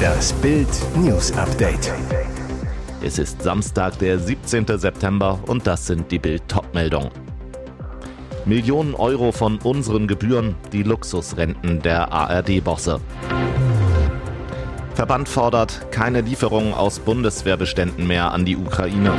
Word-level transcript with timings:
Das 0.00 0.32
Bild 0.34 0.68
News 0.96 1.32
Update. 1.32 1.92
Es 3.02 3.18
ist 3.18 3.42
Samstag, 3.42 3.98
der 3.98 4.18
17. 4.18 4.66
September 4.78 5.38
und 5.46 5.66
das 5.66 5.86
sind 5.86 6.10
die 6.10 6.18
Bild 6.18 6.46
Topmeldungen. 6.48 7.10
Millionen 8.44 8.94
Euro 8.94 9.32
von 9.32 9.58
unseren 9.58 10.06
Gebühren, 10.06 10.54
die 10.72 10.82
Luxusrenten 10.82 11.80
der 11.82 12.12
ARD-Bosse. 12.12 13.00
Verband 14.94 15.28
fordert 15.28 15.90
keine 15.90 16.20
Lieferungen 16.20 16.74
aus 16.74 16.98
Bundeswehrbeständen 16.98 18.06
mehr 18.06 18.32
an 18.32 18.44
die 18.44 18.56
Ukraine. 18.56 19.12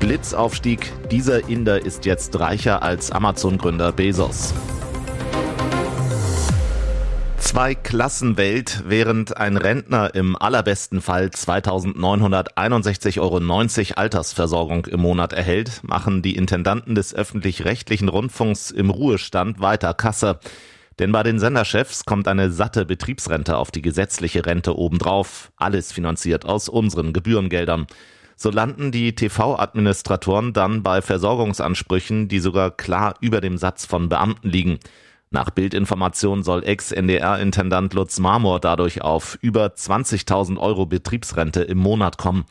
Blitzaufstieg, 0.00 0.92
dieser 1.10 1.48
Inder 1.48 1.84
ist 1.84 2.04
jetzt 2.04 2.38
reicher 2.38 2.82
als 2.82 3.10
Amazon-Gründer 3.10 3.92
Bezos. 3.92 4.54
Zwei 7.48 7.74
Klassenwelt, 7.74 8.84
während 8.88 9.38
ein 9.38 9.56
Rentner 9.56 10.14
im 10.14 10.36
allerbesten 10.36 11.00
Fall 11.00 11.28
2.961,90 11.28 13.20
Euro 13.22 13.38
Altersversorgung 13.98 14.84
im 14.84 15.00
Monat 15.00 15.32
erhält, 15.32 15.80
machen 15.82 16.20
die 16.20 16.36
Intendanten 16.36 16.94
des 16.94 17.14
öffentlich-rechtlichen 17.14 18.10
Rundfunks 18.10 18.70
im 18.70 18.90
Ruhestand 18.90 19.62
weiter 19.62 19.94
Kasse. 19.94 20.40
Denn 20.98 21.10
bei 21.10 21.22
den 21.22 21.38
Senderchefs 21.38 22.04
kommt 22.04 22.28
eine 22.28 22.50
satte 22.50 22.84
Betriebsrente 22.84 23.56
auf 23.56 23.70
die 23.70 23.80
gesetzliche 23.80 24.44
Rente 24.44 24.76
obendrauf, 24.76 25.50
alles 25.56 25.90
finanziert 25.90 26.44
aus 26.44 26.68
unseren 26.68 27.14
Gebührengeldern. 27.14 27.86
So 28.36 28.50
landen 28.50 28.92
die 28.92 29.14
TV-Administratoren 29.14 30.52
dann 30.52 30.82
bei 30.82 31.00
Versorgungsansprüchen, 31.00 32.28
die 32.28 32.40
sogar 32.40 32.72
klar 32.72 33.14
über 33.22 33.40
dem 33.40 33.56
Satz 33.56 33.86
von 33.86 34.10
Beamten 34.10 34.50
liegen. 34.50 34.80
Nach 35.30 35.50
Bildinformation 35.50 36.42
soll 36.42 36.64
Ex-NDR-Intendant 36.64 37.92
Lutz 37.92 38.18
Marmor 38.18 38.60
dadurch 38.60 39.02
auf 39.02 39.38
über 39.42 39.66
20.000 39.66 40.58
Euro 40.58 40.86
Betriebsrente 40.86 41.62
im 41.62 41.78
Monat 41.78 42.16
kommen. 42.16 42.46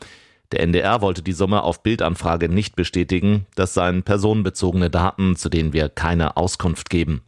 Der 0.52 0.60
NDR 0.60 1.02
wollte 1.02 1.22
die 1.22 1.32
Summe 1.32 1.62
auf 1.62 1.82
Bildanfrage 1.82 2.48
nicht 2.48 2.76
bestätigen. 2.76 3.46
Das 3.54 3.74
seien 3.74 4.04
personenbezogene 4.04 4.90
Daten, 4.90 5.36
zu 5.36 5.48
denen 5.48 5.72
wir 5.72 5.88
keine 5.88 6.36
Auskunft 6.36 6.88
geben. 6.88 7.22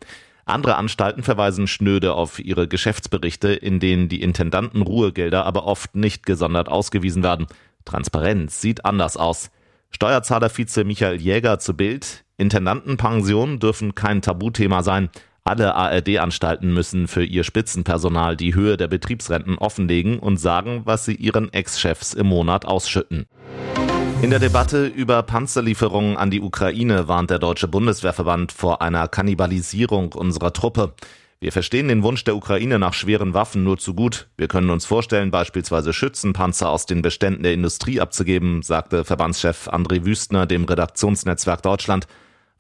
Andere 0.47 0.77
Anstalten 0.77 1.23
verweisen 1.23 1.67
schnöde 1.67 2.15
auf 2.15 2.39
ihre 2.39 2.67
Geschäftsberichte, 2.67 3.53
in 3.53 3.79
denen 3.79 4.09
die 4.09 4.23
Intendanten 4.23 4.83
Ruhegelder 4.83 5.45
aber 5.47 5.65
oft 5.65 5.95
nicht 5.97 6.25
gesondert 6.25 6.69
ausgewiesen 6.69 7.23
werden. 7.23 7.47
Transparenz 7.85 8.61
sieht 8.61 8.85
anders 8.85 9.17
aus. 9.17 9.51
Steuerzahler-Vize 9.91 10.85
Michael 10.85 11.21
Jäger 11.21 11.59
zu 11.59 11.75
Bild. 11.75 12.25
Intendantenpensionen 12.37 13.59
dürfen 13.59 13.95
kein 13.95 14.23
Tabuthema 14.23 14.83
sein. 14.83 15.11
Alle 15.51 15.75
ARD-Anstalten 15.75 16.73
müssen 16.73 17.09
für 17.09 17.25
ihr 17.25 17.43
Spitzenpersonal 17.43 18.37
die 18.37 18.55
Höhe 18.55 18.77
der 18.77 18.87
Betriebsrenten 18.87 19.59
offenlegen 19.59 20.21
und 20.21 20.37
sagen, 20.37 20.83
was 20.85 21.07
sie 21.07 21.17
ihren 21.17 21.53
Ex-Chefs 21.53 22.15
im 22.15 22.29
Monat 22.29 22.67
ausschütten. 22.67 23.27
In 24.23 24.31
der 24.31 24.39
Debatte 24.39 24.87
über 24.87 25.25
Panzerlieferungen 25.25 26.17
an 26.17 26.31
die 26.31 26.41
Ukraine 26.41 27.09
warnt 27.09 27.31
der 27.31 27.41
Deutsche 27.41 27.67
Bundeswehrverband 27.67 28.53
vor 28.53 28.81
einer 28.81 29.09
Kannibalisierung 29.09 30.13
unserer 30.13 30.53
Truppe. 30.53 30.95
Wir 31.41 31.51
verstehen 31.51 31.89
den 31.89 32.05
Wunsch 32.05 32.23
der 32.23 32.37
Ukraine 32.37 32.79
nach 32.79 32.95
schweren 32.95 33.35
Waffen 33.35 33.65
nur 33.65 33.77
zu 33.77 33.95
gut. 33.95 34.29
Wir 34.37 34.47
können 34.47 34.71
uns 34.71 34.87
vorstellen, 34.87 35.33
beispielsweise 35.33 35.93
Schützenpanzer 35.93 36.69
aus 36.69 36.87
den 36.87 37.03
Beständen 37.03 37.43
der 37.43 37.55
Industrie 37.55 38.01
abzugeben, 38.01 38.63
sagte 38.63 39.05
Verbandschef 39.05 39.67
André 39.67 40.05
Wüstner 40.05 40.47
dem 40.47 40.63
Redaktionsnetzwerk 40.63 41.61
Deutschland. 41.63 42.07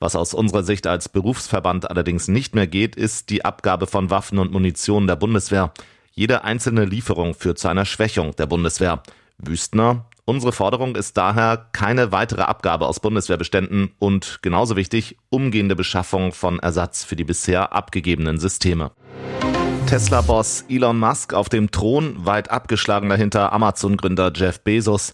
Was 0.02 0.16
aus 0.16 0.32
unserer 0.32 0.62
Sicht 0.62 0.86
als 0.86 1.10
Berufsverband 1.10 1.90
allerdings 1.90 2.26
nicht 2.26 2.54
mehr 2.54 2.66
geht, 2.66 2.96
ist 2.96 3.28
die 3.28 3.44
Abgabe 3.44 3.86
von 3.86 4.08
Waffen 4.08 4.38
und 4.38 4.50
Munition 4.50 5.06
der 5.06 5.16
Bundeswehr. 5.16 5.74
Jede 6.12 6.42
einzelne 6.42 6.86
Lieferung 6.86 7.34
führt 7.34 7.58
zu 7.58 7.68
einer 7.68 7.84
Schwächung 7.84 8.34
der 8.34 8.46
Bundeswehr. 8.46 9.02
Wüstner, 9.36 10.06
unsere 10.24 10.52
Forderung 10.52 10.96
ist 10.96 11.18
daher 11.18 11.66
keine 11.72 12.12
weitere 12.12 12.42
Abgabe 12.42 12.86
aus 12.86 13.00
Bundeswehrbeständen 13.00 13.90
und 13.98 14.39
genauso 14.40 14.74
wichtig, 14.74 15.18
umgehende 15.28 15.77
Beschaffung 15.77 16.33
von 16.33 16.60
Ersatz 16.60 17.05
für 17.05 17.16
die 17.16 17.24
bisher 17.24 17.74
abgegebenen 17.74 18.39
Systeme. 18.39 18.92
Tesla-Boss 19.86 20.64
Elon 20.70 20.98
Musk 20.98 21.34
auf 21.34 21.50
dem 21.50 21.70
Thron, 21.72 22.24
weit 22.24 22.50
abgeschlagen 22.50 23.10
dahinter 23.10 23.52
Amazon-Gründer 23.52 24.33
Jeff 24.34 24.60
Bezos. 24.60 25.12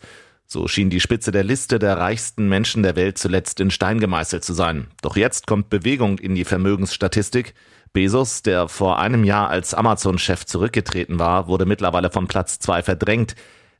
So 0.49 0.69
schien 0.69 0.91
die 0.91 1.01
Spitze 1.01 1.33
der 1.33 1.43
Liste 1.43 1.81
der 1.81 1.99
reichsten 1.99 2.49
Menschen 2.49 2.85
der 2.85 2.95
Welt 2.95 3.19
zuletzt 3.19 3.59
in 3.59 3.71
Stein 3.73 3.99
gemeißelt 3.99 4.45
zu 4.45 4.53
sein. 4.53 4.87
Doch 5.03 5.17
jetzt 5.17 5.49
kommt 5.49 5.71
Bewegung 5.71 6.19
in 6.19 6.37
die 6.37 6.45
Vermögensstatistik. 6.45 7.55
Bezos, 7.93 8.43
der 8.43 8.69
vor 8.69 9.01
einem 9.01 9.25
Jahr 9.25 9.49
als 9.49 9.75
Amazon-Chef 9.75 10.45
zurückgetreten 10.47 11.19
war, 11.19 11.49
wurde 11.49 11.67
mittlerweile 11.67 12.11
von 12.11 12.29
Platz 12.29 12.61
zwei 12.61 12.83
verdrängt. 12.83 13.35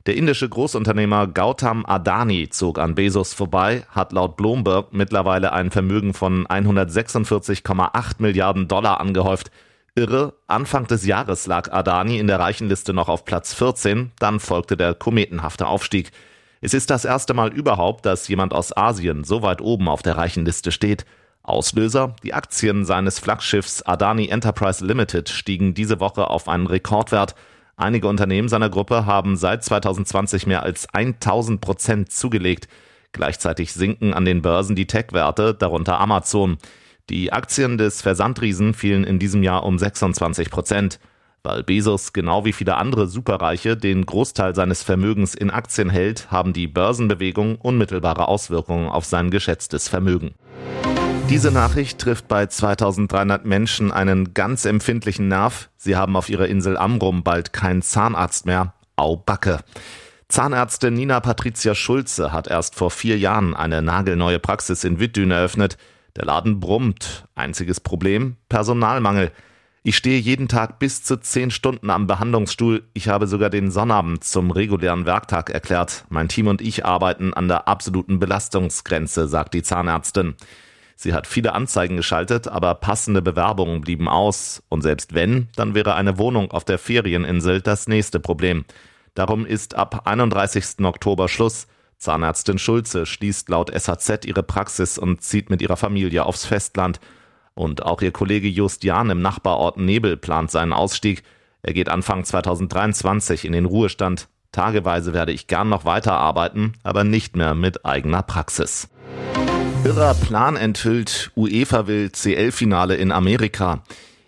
Der 0.07 0.15
indische 0.15 0.49
Großunternehmer 0.49 1.27
Gautam 1.27 1.85
Adani 1.85 2.49
zog 2.49 2.79
an 2.79 2.95
Bezos 2.95 3.33
vorbei, 3.33 3.83
hat 3.89 4.11
laut 4.11 4.35
Bloomberg 4.35 4.91
mittlerweile 4.91 5.53
ein 5.53 5.71
Vermögen 5.71 6.13
von 6.13 6.47
146,8 6.47 8.15
Milliarden 8.19 8.67
Dollar 8.67 8.99
angehäuft. 8.99 9.51
Irre, 9.95 10.33
Anfang 10.47 10.87
des 10.87 11.05
Jahres 11.05 11.47
lag 11.47 11.71
Adani 11.71 12.19
in 12.19 12.27
der 12.27 12.39
Reichenliste 12.39 12.93
noch 12.93 13.09
auf 13.09 13.23
Platz 13.23 13.53
14, 13.53 14.11
dann 14.19 14.39
folgte 14.39 14.77
der 14.77 14.93
kometenhafte 14.93 15.67
Aufstieg. 15.67 16.11
Es 16.61 16.73
ist 16.73 16.89
das 16.89 17.05
erste 17.05 17.33
Mal 17.33 17.53
überhaupt, 17.53 18.05
dass 18.05 18.27
jemand 18.27 18.53
aus 18.53 18.75
Asien 18.75 19.23
so 19.23 19.41
weit 19.41 19.61
oben 19.61 19.87
auf 19.87 20.01
der 20.01 20.17
reichen 20.17 20.45
Liste 20.45 20.71
steht. 20.71 21.05
Auslöser, 21.43 22.15
die 22.23 22.33
Aktien 22.33 22.83
seines 22.83 23.19
Flaggschiffs 23.19 23.81
Adani 23.83 24.27
Enterprise 24.27 24.85
Limited 24.85 25.29
stiegen 25.29 25.73
diese 25.73 25.99
Woche 25.99 26.29
auf 26.29 26.49
einen 26.49 26.67
Rekordwert. 26.67 27.35
Einige 27.77 28.07
Unternehmen 28.07 28.49
seiner 28.49 28.69
Gruppe 28.69 29.05
haben 29.05 29.37
seit 29.37 29.63
2020 29.63 30.47
mehr 30.47 30.63
als 30.63 30.87
1000 30.93 31.61
Prozent 31.61 32.11
zugelegt. 32.11 32.67
Gleichzeitig 33.11 33.71
sinken 33.71 34.13
an 34.13 34.25
den 34.25 34.41
Börsen 34.41 34.75
die 34.75 34.87
Tech-Werte, 34.87 35.53
darunter 35.53 35.99
Amazon. 35.99 36.57
Die 37.09 37.31
Aktien 37.31 37.77
des 37.77 38.01
Versandriesen 38.01 38.73
fielen 38.73 39.03
in 39.05 39.19
diesem 39.19 39.43
Jahr 39.43 39.63
um 39.63 39.77
26 39.77 40.49
Prozent. 40.49 40.99
Weil 41.43 41.63
Bezos 41.63 42.13
genau 42.13 42.45
wie 42.45 42.53
viele 42.53 42.77
andere 42.77 43.07
Superreiche 43.07 43.77
den 43.77 44.05
Großteil 44.05 44.55
seines 44.55 44.83
Vermögens 44.83 45.35
in 45.35 45.49
Aktien 45.49 45.89
hält, 45.89 46.29
haben 46.31 46.53
die 46.53 46.67
Börsenbewegungen 46.67 47.55
unmittelbare 47.55 48.27
Auswirkungen 48.27 48.89
auf 48.89 49.05
sein 49.05 49.31
geschätztes 49.31 49.87
Vermögen. 49.87 50.35
Diese 51.29 51.51
Nachricht 51.51 51.99
trifft 51.99 52.27
bei 52.27 52.45
2300 52.45 53.45
Menschen 53.45 53.91
einen 53.91 54.33
ganz 54.33 54.63
empfindlichen 54.63 55.27
Nerv. 55.27 55.69
Sie 55.75 55.95
haben 55.95 56.15
auf 56.15 56.29
ihrer 56.29 56.47
Insel 56.47 56.77
Amrum 56.77 57.23
bald 57.23 57.51
keinen 57.51 57.81
Zahnarzt 57.81 58.45
mehr. 58.45 58.73
Au 58.95 59.17
Backe. 59.17 59.59
Zahnärztin 60.29 60.93
Nina 60.93 61.19
Patricia 61.21 61.75
Schulze 61.75 62.33
hat 62.33 62.47
erst 62.47 62.75
vor 62.75 62.91
vier 62.91 63.17
Jahren 63.17 63.55
eine 63.55 63.81
nagelneue 63.81 64.39
Praxis 64.39 64.83
in 64.83 64.99
Wittdün 64.99 65.31
eröffnet. 65.31 65.77
Der 66.17 66.25
Laden 66.25 66.59
brummt. 66.59 67.25
Einziges 67.35 67.79
Problem? 67.79 68.35
Personalmangel. 68.49 69.31
Ich 69.87 69.95
stehe 69.95 70.19
jeden 70.19 70.49
Tag 70.49 70.79
bis 70.79 71.01
zu 71.01 71.15
zehn 71.15 71.49
Stunden 71.49 71.89
am 71.89 72.07
Behandlungsstuhl. 72.07 72.83
Ich 72.91 73.07
habe 73.07 73.25
sogar 73.25 73.49
den 73.49 73.71
Sonnabend 73.71 74.21
zum 74.21 74.51
regulären 74.51 75.05
Werktag 75.05 75.49
erklärt. 75.49 76.03
Mein 76.09 76.27
Team 76.27 76.47
und 76.47 76.59
ich 76.59 76.83
arbeiten 76.83 77.33
an 77.33 77.47
der 77.47 77.69
absoluten 77.69 78.19
Belastungsgrenze, 78.19 79.29
sagt 79.29 79.53
die 79.53 79.63
Zahnärztin. 79.63 80.35
Sie 80.97 81.13
hat 81.13 81.25
viele 81.25 81.53
Anzeigen 81.53 81.95
geschaltet, 81.95 82.49
aber 82.49 82.75
passende 82.75 83.21
Bewerbungen 83.21 83.79
blieben 83.79 84.09
aus. 84.09 84.61
Und 84.67 84.81
selbst 84.81 85.13
wenn, 85.13 85.47
dann 85.55 85.73
wäre 85.73 85.95
eine 85.95 86.17
Wohnung 86.17 86.51
auf 86.51 86.65
der 86.65 86.79
Ferieninsel 86.79 87.61
das 87.61 87.87
nächste 87.87 88.19
Problem. 88.19 88.65
Darum 89.13 89.45
ist 89.45 89.75
ab 89.75 90.01
31. 90.03 90.83
Oktober 90.83 91.29
Schluss. 91.29 91.65
Zahnärztin 91.97 92.59
Schulze 92.59 93.05
schließt 93.05 93.47
laut 93.47 93.71
SAZ 93.73 94.25
ihre 94.25 94.43
Praxis 94.43 94.97
und 94.97 95.21
zieht 95.21 95.49
mit 95.49 95.61
ihrer 95.61 95.77
Familie 95.77 96.25
aufs 96.25 96.45
Festland. 96.45 96.99
Und 97.57 97.83
auch 97.83 98.03
ihr 98.03 98.11
Kollege 98.11 98.47
Just 98.47 98.83
Jahn 98.83 99.09
im 99.09 99.19
Nachbarort 99.19 99.77
Nebel 99.77 100.15
plant 100.15 100.51
seinen 100.51 100.73
Ausstieg. 100.73 101.23
Er 101.63 101.73
geht 101.73 101.89
Anfang 101.89 102.23
2023 102.23 103.45
in 103.45 103.51
den 103.51 103.65
Ruhestand. 103.65 104.27
Tageweise 104.51 105.11
werde 105.11 105.31
ich 105.31 105.47
gern 105.47 105.67
noch 105.67 105.83
weiterarbeiten, 105.83 106.73
aber 106.83 107.03
nicht 107.03 107.35
mehr 107.35 107.55
mit 107.55 107.83
eigener 107.83 108.21
Praxis. 108.21 108.89
Irrer 109.83 110.13
Plan 110.13 110.55
enthüllt, 110.55 111.31
UEFA 111.35 111.87
will 111.87 112.11
CL-Finale 112.11 112.95
in 112.95 113.11
Amerika. 113.11 113.81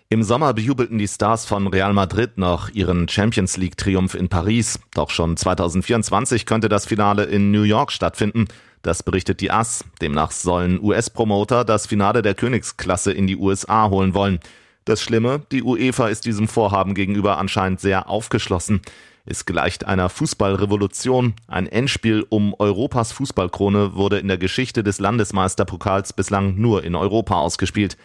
Im 0.08 0.24
Sommer 0.24 0.52
bejubelten 0.52 0.98
die 0.98 1.06
Stars 1.06 1.46
von 1.46 1.68
Real 1.68 1.92
Madrid 1.92 2.36
noch 2.36 2.68
ihren 2.70 3.08
Champions 3.08 3.56
League-Triumph 3.56 4.14
in 4.14 4.28
Paris. 4.28 4.80
Doch 4.92 5.10
schon 5.10 5.36
2024 5.36 6.46
könnte 6.46 6.68
das 6.68 6.84
Finale 6.84 7.26
in 7.26 7.52
New 7.52 7.62
York 7.62 7.92
stattfinden. 7.92 8.48
Das 8.82 9.02
berichtet 9.02 9.40
die 9.40 9.50
AS. 9.50 9.84
Demnach 10.00 10.30
sollen 10.30 10.82
US-Promoter 10.82 11.64
das 11.64 11.86
Finale 11.86 12.22
der 12.22 12.34
Königsklasse 12.34 13.12
in 13.12 13.26
die 13.26 13.36
USA 13.36 13.90
holen 13.90 14.14
wollen. 14.14 14.40
Das 14.84 15.02
Schlimme, 15.02 15.42
die 15.52 15.62
UEFA 15.62 16.08
ist 16.08 16.24
diesem 16.24 16.48
Vorhaben 16.48 16.94
gegenüber 16.94 17.38
anscheinend 17.38 17.80
sehr 17.80 18.08
aufgeschlossen. 18.08 18.80
Es 19.26 19.44
gleicht 19.44 19.84
einer 19.84 20.08
Fußballrevolution. 20.08 21.34
Ein 21.46 21.66
Endspiel 21.66 22.26
um 22.28 22.54
Europas 22.58 23.12
Fußballkrone 23.12 23.94
wurde 23.94 24.18
in 24.18 24.28
der 24.28 24.38
Geschichte 24.38 24.82
des 24.82 24.98
Landesmeisterpokals 24.98 26.14
bislang 26.14 26.56
nur 26.56 26.82
in 26.82 26.94
Europa 26.94 27.34
ausgespielt. 27.34 27.98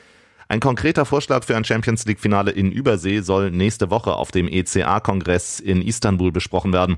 Ein 0.48 0.60
konkreter 0.60 1.06
Vorschlag 1.06 1.44
für 1.44 1.56
ein 1.56 1.63
Champions 1.63 2.06
League 2.06 2.19
Finale 2.19 2.51
in 2.51 2.72
Übersee 2.72 3.22
soll 3.22 3.50
nächste 3.50 3.89
Woche 3.89 4.13
auf 4.13 4.31
dem 4.31 4.48
ECA-Kongress 4.48 5.60
in 5.60 5.81
Istanbul 5.81 6.31
besprochen 6.31 6.74
werden. 6.74 6.98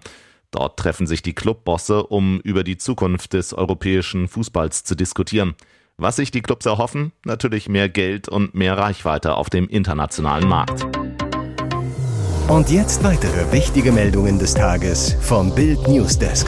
Dort 0.52 0.80
treffen 0.80 1.08
sich 1.08 1.22
die 1.22 1.34
Clubbosse, 1.34 2.04
um 2.04 2.40
über 2.40 2.64
die 2.64 2.78
Zukunft 2.78 3.34
des 3.34 3.54
europäischen 3.54 4.28
Fußballs 4.28 4.84
zu 4.84 4.96
diskutieren. 4.96 5.56
Was 5.98 6.18
sich 6.18 6.32
die 6.32 6.42
Clubs 6.42 6.66
erhoffen? 6.66 7.12
Natürlich 7.26 7.70
mehr 7.70 7.90
Geld 7.90 8.30
und 8.30 8.54
mehr 8.54 8.78
Reichweite 8.78 9.36
auf 9.36 9.50
dem 9.50 9.68
internationalen 9.68 10.48
Markt. 10.48 10.86
Und 12.48 12.70
jetzt 12.70 13.04
weitere 13.04 13.52
wichtige 13.52 13.92
Meldungen 13.92 14.40
des 14.40 14.54
Tages 14.54 15.18
vom 15.20 15.54
Bild 15.54 15.86
Newsdesk. 15.88 16.48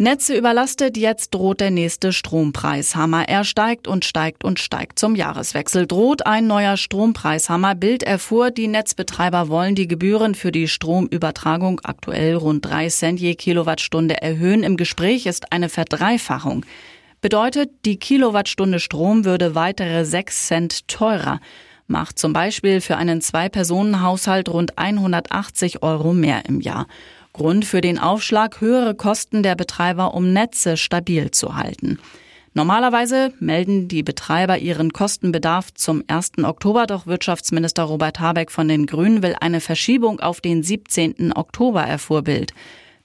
Netze 0.00 0.36
überlastet, 0.36 0.96
jetzt 0.96 1.34
droht 1.34 1.58
der 1.58 1.72
nächste 1.72 2.12
Strompreishammer. 2.12 3.28
Er 3.28 3.42
steigt 3.42 3.88
und 3.88 4.04
steigt 4.04 4.44
und 4.44 4.60
steigt. 4.60 4.96
Zum 5.00 5.16
Jahreswechsel 5.16 5.88
droht 5.88 6.24
ein 6.24 6.46
neuer 6.46 6.76
Strompreishammer. 6.76 7.74
Bild 7.74 8.04
erfuhr, 8.04 8.52
die 8.52 8.68
Netzbetreiber 8.68 9.48
wollen 9.48 9.74
die 9.74 9.88
Gebühren 9.88 10.36
für 10.36 10.52
die 10.52 10.68
Stromübertragung 10.68 11.80
aktuell 11.82 12.36
rund 12.36 12.64
drei 12.64 12.88
Cent 12.90 13.18
je 13.18 13.34
Kilowattstunde 13.34 14.22
erhöhen. 14.22 14.62
Im 14.62 14.76
Gespräch 14.76 15.26
ist 15.26 15.52
eine 15.52 15.68
Verdreifachung. 15.68 16.64
Bedeutet, 17.20 17.70
die 17.84 17.98
Kilowattstunde 17.98 18.78
Strom 18.78 19.24
würde 19.24 19.56
weitere 19.56 20.04
sechs 20.04 20.46
Cent 20.46 20.86
teurer. 20.86 21.40
Macht 21.88 22.20
zum 22.20 22.32
Beispiel 22.32 22.80
für 22.80 22.98
einen 22.98 23.20
Zwei-Personen-Haushalt 23.20 24.48
rund 24.48 24.78
180 24.78 25.82
Euro 25.82 26.12
mehr 26.12 26.44
im 26.46 26.60
Jahr. 26.60 26.86
Grund 27.38 27.64
für 27.64 27.80
den 27.80 28.00
Aufschlag 28.00 28.60
höhere 28.60 28.96
Kosten 28.96 29.44
der 29.44 29.54
Betreiber, 29.54 30.12
um 30.12 30.32
Netze 30.32 30.76
stabil 30.76 31.30
zu 31.30 31.54
halten. 31.54 32.00
Normalerweise 32.52 33.32
melden 33.38 33.86
die 33.86 34.02
Betreiber 34.02 34.58
ihren 34.58 34.92
Kostenbedarf 34.92 35.72
zum 35.72 36.02
1. 36.08 36.42
Oktober, 36.42 36.86
doch 36.86 37.06
Wirtschaftsminister 37.06 37.84
Robert 37.84 38.18
Habeck 38.18 38.50
von 38.50 38.66
den 38.66 38.86
Grünen 38.86 39.22
will 39.22 39.36
eine 39.40 39.60
Verschiebung 39.60 40.18
auf 40.18 40.40
den 40.40 40.64
17. 40.64 41.32
Oktober, 41.32 41.84
erfuhr 41.84 42.22
Bild. 42.22 42.54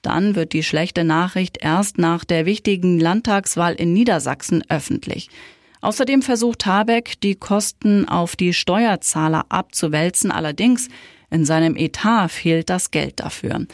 Dann 0.02 0.34
wird 0.34 0.52
die 0.52 0.64
schlechte 0.64 1.04
Nachricht 1.04 1.58
erst 1.62 1.98
nach 1.98 2.24
der 2.24 2.44
wichtigen 2.44 2.98
Landtagswahl 2.98 3.74
in 3.74 3.92
Niedersachsen 3.92 4.64
öffentlich. 4.68 5.30
Außerdem 5.80 6.22
versucht 6.22 6.66
Habeck, 6.66 7.20
die 7.20 7.36
Kosten 7.36 8.08
auf 8.08 8.34
die 8.34 8.52
Steuerzahler 8.52 9.44
abzuwälzen. 9.48 10.32
Allerdings 10.32 10.88
in 11.30 11.44
seinem 11.44 11.76
Etat 11.76 12.30
fehlt 12.30 12.68
das 12.68 12.90
Geld 12.90 13.20
dafür. 13.20 13.66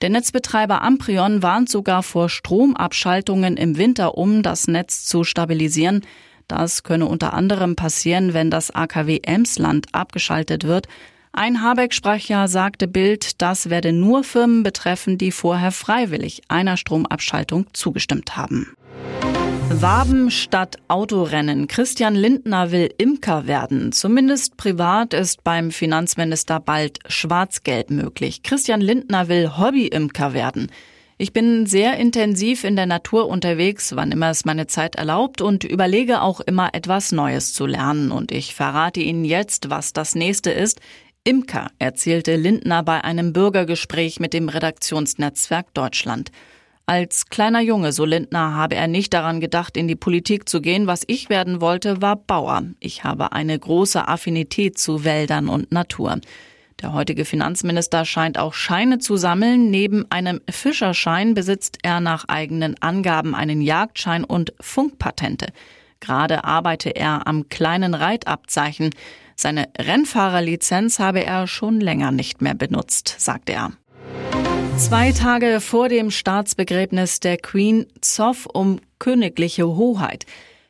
Der 0.00 0.08
Netzbetreiber 0.08 0.80
Amprion 0.80 1.42
warnt 1.42 1.68
sogar 1.68 2.02
vor 2.02 2.30
Stromabschaltungen 2.30 3.58
im 3.58 3.76
Winter, 3.76 4.16
um 4.16 4.42
das 4.42 4.66
Netz 4.66 5.04
zu 5.04 5.24
stabilisieren. 5.24 6.00
Das 6.48 6.84
könne 6.84 7.04
unter 7.04 7.34
anderem 7.34 7.76
passieren, 7.76 8.32
wenn 8.32 8.50
das 8.50 8.70
AKW 8.70 9.20
Emsland 9.22 9.88
abgeschaltet 9.92 10.64
wird. 10.64 10.88
Ein 11.32 11.62
Habeck-Sprecher 11.62 12.48
sagte 12.48 12.88
Bild, 12.88 13.42
das 13.42 13.68
werde 13.68 13.92
nur 13.92 14.24
Firmen 14.24 14.62
betreffen, 14.62 15.18
die 15.18 15.32
vorher 15.32 15.70
freiwillig 15.70 16.42
einer 16.48 16.78
Stromabschaltung 16.78 17.66
zugestimmt 17.74 18.38
haben. 18.38 18.74
Waben 19.80 20.30
statt 20.30 20.76
Autorennen. 20.88 21.66
Christian 21.66 22.14
Lindner 22.14 22.70
will 22.70 22.92
Imker 22.98 23.46
werden. 23.46 23.92
Zumindest 23.92 24.58
privat 24.58 25.14
ist 25.14 25.42
beim 25.42 25.70
Finanzminister 25.70 26.60
bald 26.60 26.98
Schwarzgeld 27.08 27.90
möglich. 27.90 28.42
Christian 28.42 28.82
Lindner 28.82 29.28
will 29.28 29.56
Hobby-Imker 29.56 30.34
werden. 30.34 30.70
Ich 31.16 31.32
bin 31.32 31.64
sehr 31.64 31.96
intensiv 31.96 32.64
in 32.64 32.76
der 32.76 32.84
Natur 32.84 33.26
unterwegs, 33.26 33.96
wann 33.96 34.12
immer 34.12 34.28
es 34.28 34.44
meine 34.44 34.66
Zeit 34.66 34.96
erlaubt 34.96 35.40
und 35.40 35.64
überlege 35.64 36.20
auch 36.20 36.40
immer 36.40 36.74
etwas 36.74 37.10
Neues 37.10 37.54
zu 37.54 37.64
lernen. 37.64 38.12
Und 38.12 38.32
ich 38.32 38.54
verrate 38.54 39.00
Ihnen 39.00 39.24
jetzt, 39.24 39.70
was 39.70 39.94
das 39.94 40.14
nächste 40.14 40.50
ist. 40.50 40.82
Imker, 41.24 41.68
erzählte 41.78 42.36
Lindner 42.36 42.82
bei 42.82 43.02
einem 43.02 43.32
Bürgergespräch 43.32 44.20
mit 44.20 44.34
dem 44.34 44.50
Redaktionsnetzwerk 44.50 45.72
Deutschland. 45.72 46.30
Als 46.90 47.26
kleiner 47.26 47.60
Junge, 47.60 47.92
so 47.92 48.04
Lindner, 48.04 48.56
habe 48.56 48.74
er 48.74 48.88
nicht 48.88 49.14
daran 49.14 49.38
gedacht, 49.38 49.76
in 49.76 49.86
die 49.86 49.94
Politik 49.94 50.48
zu 50.48 50.60
gehen. 50.60 50.88
Was 50.88 51.04
ich 51.06 51.30
werden 51.30 51.60
wollte, 51.60 52.02
war 52.02 52.16
Bauer. 52.16 52.64
Ich 52.80 53.04
habe 53.04 53.30
eine 53.30 53.56
große 53.56 54.08
Affinität 54.08 54.76
zu 54.76 55.04
Wäldern 55.04 55.48
und 55.48 55.70
Natur. 55.70 56.20
Der 56.82 56.92
heutige 56.92 57.24
Finanzminister 57.24 58.04
scheint 58.04 58.38
auch 58.38 58.54
Scheine 58.54 58.98
zu 58.98 59.16
sammeln. 59.16 59.70
Neben 59.70 60.10
einem 60.10 60.40
Fischerschein 60.50 61.34
besitzt 61.34 61.78
er 61.84 62.00
nach 62.00 62.24
eigenen 62.26 62.74
Angaben 62.82 63.36
einen 63.36 63.60
Jagdschein 63.60 64.24
und 64.24 64.52
Funkpatente. 64.58 65.52
Gerade 66.00 66.42
arbeite 66.42 66.90
er 66.90 67.28
am 67.28 67.48
kleinen 67.48 67.94
Reitabzeichen. 67.94 68.90
Seine 69.36 69.68
Rennfahrerlizenz 69.78 70.98
habe 70.98 71.24
er 71.24 71.46
schon 71.46 71.80
länger 71.80 72.10
nicht 72.10 72.42
mehr 72.42 72.54
benutzt, 72.54 73.14
sagt 73.16 73.48
er. 73.48 73.70
Zwei 74.80 75.12
Tage 75.12 75.60
vor 75.60 75.90
dem 75.90 76.10
Staatsbegräbnis 76.10 77.20
der 77.20 77.36
Queen 77.36 77.86
Zoff 78.00 78.46
um 78.46 78.80
königliche 78.98 79.68
Hoheit. 79.68 80.24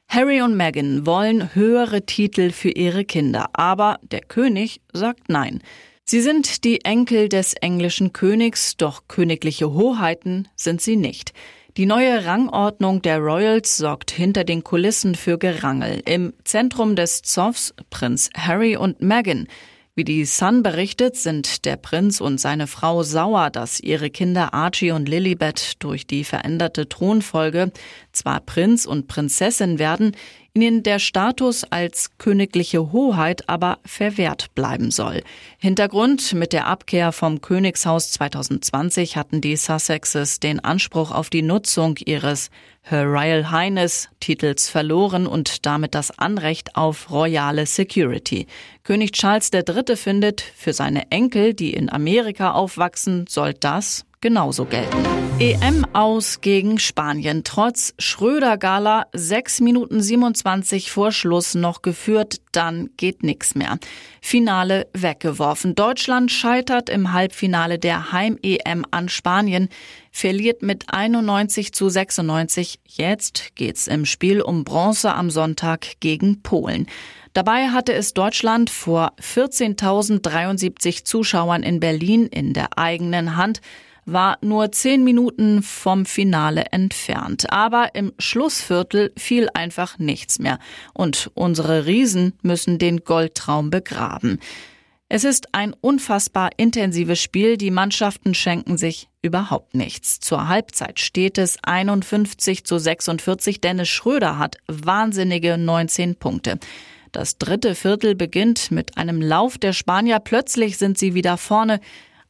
Harry 0.08 0.42
und 0.42 0.56
Meghan 0.56 1.06
wollen 1.06 1.54
höhere 1.54 2.04
Titel 2.04 2.50
für 2.50 2.70
ihre 2.70 3.04
Kinder, 3.04 3.50
aber 3.52 3.98
der 4.02 4.22
König 4.22 4.80
sagt 4.92 5.28
nein. 5.28 5.62
Sie 6.04 6.20
sind 6.20 6.64
die 6.64 6.84
Enkel 6.84 7.28
des 7.28 7.54
englischen 7.54 8.12
Königs, 8.12 8.76
doch 8.76 9.04
königliche 9.06 9.72
Hoheiten 9.72 10.48
sind 10.56 10.80
sie 10.80 10.96
nicht. 10.96 11.32
Die 11.76 11.86
neue 11.86 12.24
Rangordnung 12.26 13.02
der 13.02 13.20
Royals 13.20 13.76
sorgt 13.76 14.10
hinter 14.10 14.42
den 14.42 14.64
Kulissen 14.64 15.14
für 15.14 15.38
Gerangel. 15.38 16.02
Im 16.04 16.32
Zentrum 16.42 16.96
des 16.96 17.22
Zoffs 17.22 17.72
Prinz 17.90 18.28
Harry 18.36 18.76
und 18.76 19.00
Meghan. 19.00 19.46
Wie 20.00 20.04
die 20.04 20.24
Sun 20.24 20.62
berichtet, 20.62 21.16
sind 21.16 21.66
der 21.66 21.76
Prinz 21.76 22.22
und 22.22 22.40
seine 22.40 22.66
Frau 22.66 23.02
sauer, 23.02 23.50
dass 23.50 23.80
ihre 23.80 24.08
Kinder 24.08 24.54
Archie 24.54 24.92
und 24.92 25.10
Lilibet 25.10 25.74
durch 25.80 26.06
die 26.06 26.24
veränderte 26.24 26.88
Thronfolge 26.88 27.70
zwar 28.10 28.40
Prinz 28.40 28.86
und 28.86 29.08
Prinzessin 29.08 29.78
werden, 29.78 30.16
ihnen 30.54 30.82
der 30.82 31.00
Status 31.00 31.64
als 31.64 32.16
königliche 32.16 32.92
Hoheit 32.92 33.46
aber 33.50 33.78
verwehrt 33.84 34.54
bleiben 34.54 34.90
soll. 34.90 35.22
Hintergrund 35.58 36.32
mit 36.32 36.54
der 36.54 36.66
Abkehr 36.66 37.12
vom 37.12 37.42
Königshaus 37.42 38.10
2020 38.12 39.18
hatten 39.18 39.42
die 39.42 39.56
Sussexes 39.56 40.40
den 40.40 40.60
Anspruch 40.60 41.10
auf 41.10 41.28
die 41.28 41.42
Nutzung 41.42 41.98
ihres 41.98 42.48
Her 42.82 43.06
Royal 43.06 43.50
Highness 43.50 44.08
Titels 44.20 44.68
verloren 44.68 45.26
und 45.26 45.66
damit 45.66 45.94
das 45.94 46.18
Anrecht 46.18 46.76
auf 46.76 47.10
royale 47.10 47.66
Security. 47.66 48.46
König 48.84 49.12
Charles 49.12 49.50
III. 49.52 49.96
findet, 49.96 50.40
für 50.40 50.72
seine 50.72 51.10
Enkel, 51.10 51.54
die 51.54 51.72
in 51.72 51.90
Amerika 51.90 52.52
aufwachsen, 52.52 53.26
soll 53.28 53.54
das 53.54 54.04
genauso 54.20 54.64
gelten. 54.64 54.98
EM 55.38 55.86
aus 55.94 56.42
gegen 56.42 56.78
Spanien. 56.78 57.44
Trotz 57.44 57.94
Schröder-Gala 57.98 59.06
6 59.14 59.60
Minuten 59.60 60.02
27 60.02 60.90
vor 60.90 61.12
Schluss 61.12 61.54
noch 61.54 61.80
geführt, 61.80 62.42
dann 62.52 62.90
geht 62.98 63.22
nichts 63.22 63.54
mehr. 63.54 63.78
Finale 64.20 64.88
weggeworfen. 64.92 65.74
Deutschland 65.74 66.30
scheitert 66.30 66.90
im 66.90 67.14
Halbfinale 67.14 67.78
der 67.78 68.12
Heim-EM 68.12 68.84
an 68.90 69.08
Spanien, 69.08 69.70
verliert 70.10 70.62
mit 70.62 70.84
91 70.92 71.72
zu 71.72 71.88
96. 71.88 72.80
Jetzt 72.86 73.54
geht's 73.54 73.86
im 73.86 74.04
Spiel 74.04 74.40
um 74.40 74.64
Bronze 74.64 75.14
am 75.14 75.30
Sonntag 75.30 76.00
gegen 76.00 76.42
Polen. 76.42 76.86
Dabei 77.32 77.68
hatte 77.68 77.92
es 77.92 78.12
Deutschland 78.12 78.70
vor 78.70 79.12
14.073 79.20 81.04
Zuschauern 81.04 81.62
in 81.62 81.78
Berlin 81.78 82.26
in 82.26 82.52
der 82.52 82.76
eigenen 82.76 83.36
Hand 83.36 83.60
war 84.12 84.38
nur 84.40 84.72
zehn 84.72 85.04
Minuten 85.04 85.62
vom 85.62 86.06
Finale 86.06 86.66
entfernt. 86.72 87.52
Aber 87.52 87.94
im 87.94 88.12
Schlussviertel 88.18 89.12
fiel 89.16 89.48
einfach 89.54 89.98
nichts 89.98 90.38
mehr. 90.38 90.58
Und 90.94 91.30
unsere 91.34 91.86
Riesen 91.86 92.34
müssen 92.42 92.78
den 92.78 93.04
Goldtraum 93.04 93.70
begraben. 93.70 94.40
Es 95.12 95.24
ist 95.24 95.56
ein 95.56 95.74
unfassbar 95.80 96.50
intensives 96.56 97.20
Spiel. 97.20 97.56
Die 97.56 97.72
Mannschaften 97.72 98.32
schenken 98.32 98.78
sich 98.78 99.08
überhaupt 99.22 99.74
nichts. 99.74 100.20
Zur 100.20 100.46
Halbzeit 100.46 101.00
steht 101.00 101.36
es 101.36 101.58
51 101.64 102.62
zu 102.62 102.78
46. 102.78 103.60
Dennis 103.60 103.88
Schröder 103.88 104.38
hat 104.38 104.58
wahnsinnige 104.68 105.58
19 105.58 106.14
Punkte. 106.14 106.60
Das 107.10 107.38
dritte 107.38 107.74
Viertel 107.74 108.14
beginnt 108.14 108.70
mit 108.70 108.98
einem 108.98 109.20
Lauf 109.20 109.58
der 109.58 109.72
Spanier. 109.72 110.20
Plötzlich 110.20 110.78
sind 110.78 110.96
sie 110.96 111.12
wieder 111.12 111.38
vorne. 111.38 111.80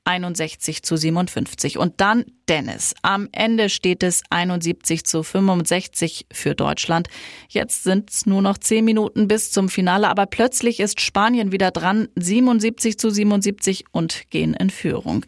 61 0.04 0.83
zu 0.83 0.97
57. 0.97 1.78
Und 1.78 2.00
dann 2.00 2.25
Dennis. 2.49 2.95
Am 3.02 3.28
Ende 3.33 3.69
steht 3.69 4.02
es 4.02 4.23
71 4.30 5.04
zu 5.04 5.23
65 5.23 6.26
für 6.33 6.54
Deutschland. 6.54 7.09
Jetzt 7.49 7.85
sind 7.85 8.11
es 8.11 8.26
nur 8.26 8.42
noch 8.42 8.59
10 8.59 8.85
Minuten 8.85 9.28
bis 9.28 9.50
zum 9.52 9.69
Finale, 9.69 10.09
aber 10.09 10.26
plötzlich 10.26 10.80
ist 10.80 11.00
Spanien 11.00 11.52
wieder 11.52 11.71
dran, 11.71 12.09
77 12.16 12.99
zu 12.99 13.11
77 13.11 13.85
und 13.92 14.28
gehen 14.30 14.54
in 14.54 14.71
Führung. 14.71 15.25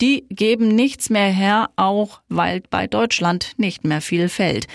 Die 0.00 0.26
geben 0.28 0.68
nichts 0.68 1.08
mehr 1.08 1.30
her, 1.30 1.70
auch 1.76 2.20
weil 2.28 2.62
bei 2.68 2.86
Deutschland 2.86 3.52
nicht 3.56 3.84
mehr 3.84 4.02
viel 4.02 4.28
fällt. 4.28 4.66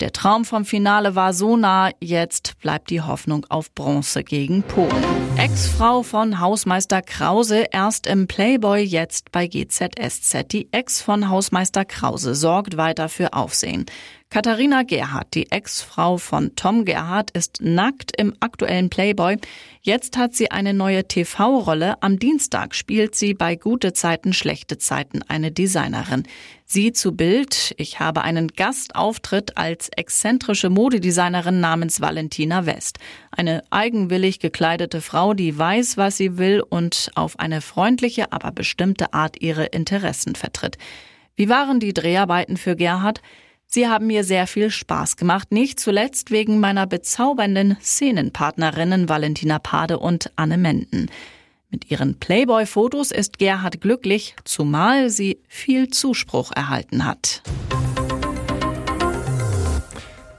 Der 0.00 0.12
Traum 0.12 0.44
vom 0.44 0.64
Finale 0.64 1.16
war 1.16 1.32
so 1.32 1.56
nah, 1.56 1.90
jetzt 2.00 2.60
bleibt 2.60 2.90
die 2.90 3.00
Hoffnung 3.00 3.44
auf 3.48 3.74
Bronze 3.74 4.22
gegen 4.22 4.62
Polen. 4.62 4.92
Ex-Frau 5.36 6.04
von 6.04 6.38
Hausmeister 6.38 7.02
Krause, 7.02 7.64
erst 7.72 8.06
im 8.06 8.28
Playboy, 8.28 8.80
jetzt 8.80 9.32
bei 9.32 9.48
GZSZ. 9.48 10.52
Die 10.52 10.72
Ex 10.72 11.02
von 11.02 11.28
Hausmeister 11.28 11.84
Krause 11.84 12.36
sorgt 12.36 12.76
weiter 12.76 13.08
für 13.08 13.32
Aufsehen. 13.32 13.86
Katharina 14.30 14.82
Gerhardt, 14.82 15.32
die 15.32 15.50
Ex-Frau 15.50 16.18
von 16.18 16.54
Tom 16.54 16.84
Gerhardt, 16.84 17.30
ist 17.30 17.62
nackt 17.62 18.14
im 18.14 18.34
aktuellen 18.40 18.90
Playboy. 18.90 19.38
Jetzt 19.80 20.18
hat 20.18 20.34
sie 20.34 20.50
eine 20.50 20.74
neue 20.74 21.08
TV-Rolle. 21.08 22.02
Am 22.02 22.18
Dienstag 22.18 22.74
spielt 22.74 23.14
sie 23.14 23.32
bei 23.32 23.56
Gute 23.56 23.94
Zeiten, 23.94 24.34
schlechte 24.34 24.76
Zeiten 24.76 25.22
eine 25.28 25.50
Designerin. 25.50 26.24
Sie 26.66 26.92
zu 26.92 27.12
Bild, 27.12 27.74
ich 27.78 28.00
habe 28.00 28.20
einen 28.20 28.48
Gastauftritt 28.48 29.56
als 29.56 29.88
exzentrische 29.96 30.68
Modedesignerin 30.68 31.60
namens 31.60 32.02
Valentina 32.02 32.66
West. 32.66 32.98
Eine 33.30 33.62
eigenwillig 33.70 34.40
gekleidete 34.40 35.00
Frau, 35.00 35.32
die 35.32 35.56
weiß, 35.56 35.96
was 35.96 36.18
sie 36.18 36.36
will 36.36 36.62
und 36.68 37.10
auf 37.14 37.38
eine 37.38 37.62
freundliche, 37.62 38.30
aber 38.30 38.52
bestimmte 38.52 39.14
Art 39.14 39.40
ihre 39.40 39.64
Interessen 39.64 40.34
vertritt. 40.34 40.76
Wie 41.34 41.48
waren 41.48 41.80
die 41.80 41.94
Dreharbeiten 41.94 42.58
für 42.58 42.76
Gerhard? 42.76 43.22
Sie 43.70 43.86
haben 43.86 44.06
mir 44.06 44.24
sehr 44.24 44.46
viel 44.46 44.70
Spaß 44.70 45.18
gemacht, 45.18 45.52
nicht 45.52 45.78
zuletzt 45.78 46.30
wegen 46.30 46.58
meiner 46.58 46.86
bezaubernden 46.86 47.76
Szenenpartnerinnen 47.82 49.10
Valentina 49.10 49.58
Pade 49.58 49.98
und 49.98 50.32
Anne 50.36 50.56
Menden. 50.56 51.10
Mit 51.68 51.90
ihren 51.90 52.18
Playboy-Fotos 52.18 53.10
ist 53.10 53.38
Gerhard 53.38 53.82
glücklich, 53.82 54.34
zumal 54.44 55.10
sie 55.10 55.42
viel 55.48 55.88
Zuspruch 55.88 56.50
erhalten 56.56 57.04
hat. 57.04 57.42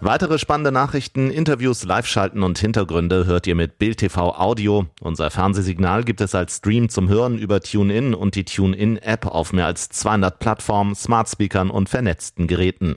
Weitere 0.02 0.40
spannende 0.40 0.72
Nachrichten, 0.72 1.30
Interviews, 1.30 1.84
Live-Schalten 1.84 2.42
und 2.42 2.58
Hintergründe 2.58 3.26
hört 3.26 3.46
ihr 3.46 3.54
mit 3.54 3.78
Bild 3.78 3.98
TV 3.98 4.34
Audio. 4.34 4.86
Unser 5.02 5.30
Fernsehsignal 5.30 6.04
gibt 6.04 6.22
es 6.22 6.34
als 6.34 6.56
Stream 6.56 6.90
zum 6.90 7.10
Hören 7.10 7.38
über 7.38 7.60
TuneIn 7.60 8.16
und 8.16 8.34
die 8.36 8.46
TuneIn-App 8.46 9.28
auf 9.28 9.52
mehr 9.52 9.66
als 9.66 9.90
200 9.90 10.40
Plattformen, 10.40 10.96
Smartspeakern 10.96 11.70
und 11.70 11.90
vernetzten 11.90 12.48
Geräten. 12.48 12.96